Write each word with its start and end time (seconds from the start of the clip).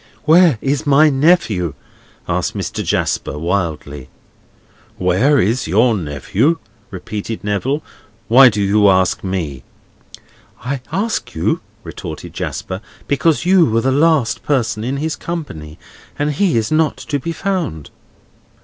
"Where 0.25 0.57
is 0.61 0.87
my 0.87 1.11
nephew?" 1.11 1.75
asked 2.27 2.55
Mr. 2.55 2.83
Jasper, 2.83 3.37
wildly. 3.37 4.09
"Where 4.97 5.37
is 5.39 5.67
your 5.67 5.95
nephew?" 5.95 6.57
repeated 6.89 7.43
Neville, 7.43 7.83
"Why 8.27 8.49
do 8.49 8.63
you 8.63 8.89
ask 8.89 9.23
me?" 9.23 9.61
"I 10.65 10.81
ask 10.91 11.35
you," 11.35 11.61
retorted 11.83 12.33
Jasper, 12.33 12.81
"because 13.07 13.45
you 13.45 13.67
were 13.67 13.81
the 13.81 13.91
last 13.91 14.41
person 14.41 14.83
in 14.83 14.97
his 14.97 15.15
company, 15.15 15.77
and 16.17 16.31
he 16.31 16.57
is 16.57 16.71
not 16.71 16.97
to 16.97 17.19
be 17.19 17.31
found." 17.31 17.91